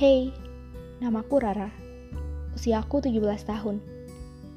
Hey, 0.00 0.32
namaku 1.04 1.44
Rara. 1.44 1.68
Usiaku 2.56 3.04
17 3.04 3.20
tahun. 3.44 3.84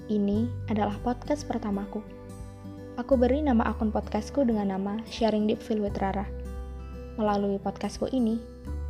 Ini 0.08 0.47
adalah 0.71 0.96
podcast 1.04 1.44
pertamaku. 1.51 1.99
Aku 2.96 3.19
beri 3.19 3.44
nama 3.44 3.67
akun 3.67 3.92
podcastku 3.92 4.47
dengan 4.47 4.71
nama 4.71 5.03
Sharing 5.03 5.44
Deep 5.51 5.60
Feel 5.60 5.83
with 5.83 5.99
Rara. 5.99 6.24
Melalui 7.19 7.60
podcastku 7.60 8.08
ini, 8.15 8.40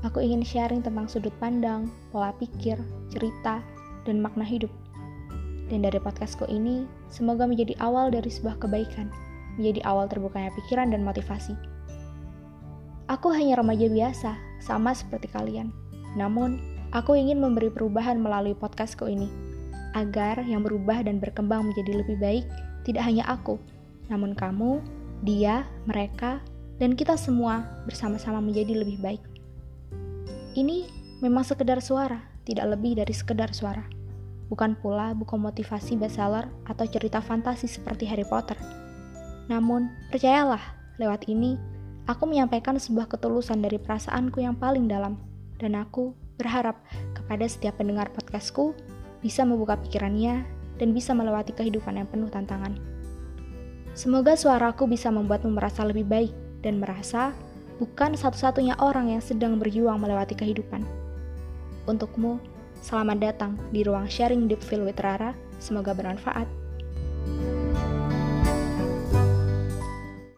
aku 0.06 0.22
ingin 0.22 0.46
sharing 0.46 0.86
tentang 0.86 1.10
sudut 1.10 1.34
pandang, 1.42 1.90
pola 2.14 2.30
pikir, 2.38 2.78
cerita, 3.10 3.66
dan 4.06 4.22
makna 4.22 4.46
hidup. 4.46 4.70
Dan 5.74 5.82
dari 5.82 5.98
podcastku 5.98 6.46
ini, 6.46 6.86
semoga 7.10 7.50
menjadi 7.50 7.74
awal 7.82 8.14
dari 8.14 8.30
sebuah 8.30 8.62
kebaikan, 8.62 9.10
menjadi 9.58 9.82
awal 9.90 10.06
terbukanya 10.06 10.54
pikiran 10.54 10.94
dan 10.94 11.02
motivasi. 11.02 11.58
Aku 13.10 13.34
hanya 13.34 13.58
remaja 13.58 13.90
biasa, 13.90 14.38
sama 14.62 14.94
seperti 14.94 15.34
kalian. 15.34 15.83
Namun, 16.14 16.62
aku 16.94 17.18
ingin 17.18 17.42
memberi 17.42 17.74
perubahan 17.74 18.22
melalui 18.22 18.54
podcastku 18.54 19.10
ini, 19.10 19.30
agar 19.98 20.42
yang 20.46 20.66
berubah 20.66 21.06
dan 21.06 21.22
berkembang 21.22 21.70
menjadi 21.70 22.02
lebih 22.02 22.18
baik 22.22 22.46
tidak 22.84 23.06
hanya 23.06 23.24
aku, 23.30 23.58
namun 24.12 24.36
kamu, 24.36 24.84
dia, 25.24 25.64
mereka, 25.88 26.44
dan 26.82 26.98
kita 26.98 27.16
semua 27.16 27.64
bersama-sama 27.88 28.44
menjadi 28.44 28.76
lebih 28.84 29.00
baik. 29.00 29.24
Ini 30.54 30.86
memang 31.24 31.48
sekedar 31.48 31.80
suara, 31.80 32.22
tidak 32.44 32.78
lebih 32.78 33.00
dari 33.00 33.14
sekedar 33.16 33.56
suara. 33.56 33.88
Bukan 34.52 34.78
pula 34.78 35.16
buku 35.18 35.34
motivasi 35.34 35.98
bestseller 35.98 36.46
atau 36.68 36.86
cerita 36.86 37.24
fantasi 37.24 37.66
seperti 37.66 38.06
Harry 38.06 38.28
Potter. 38.28 38.60
Namun, 39.50 39.90
percayalah, 40.14 40.62
lewat 41.02 41.26
ini, 41.32 41.58
aku 42.06 42.28
menyampaikan 42.28 42.78
sebuah 42.78 43.10
ketulusan 43.10 43.64
dari 43.64 43.80
perasaanku 43.80 44.44
yang 44.44 44.54
paling 44.60 44.86
dalam, 44.86 45.18
dan 45.62 45.78
aku 45.78 46.16
berharap 46.38 46.82
kepada 47.14 47.46
setiap 47.46 47.78
pendengar 47.78 48.10
podcastku 48.12 48.74
bisa 49.22 49.46
membuka 49.48 49.80
pikirannya 49.80 50.44
dan 50.82 50.92
bisa 50.92 51.14
melewati 51.16 51.54
kehidupan 51.56 51.96
yang 52.02 52.08
penuh 52.10 52.28
tantangan. 52.28 52.76
Semoga 53.94 54.34
suaraku 54.34 54.90
bisa 54.90 55.14
membuatmu 55.14 55.54
merasa 55.54 55.86
lebih 55.86 56.10
baik 56.10 56.34
dan 56.66 56.82
merasa 56.82 57.32
bukan 57.78 58.18
satu-satunya 58.18 58.74
orang 58.82 59.14
yang 59.14 59.22
sedang 59.22 59.62
berjuang 59.62 60.02
melewati 60.02 60.34
kehidupan. 60.34 60.82
Untukmu, 61.86 62.42
selamat 62.82 63.18
datang 63.22 63.54
di 63.70 63.86
ruang 63.86 64.10
sharing 64.10 64.50
Deep 64.50 64.66
Feel 64.66 64.82
with 64.82 64.98
Rara. 65.00 65.38
Semoga 65.62 65.94
bermanfaat. 65.94 66.50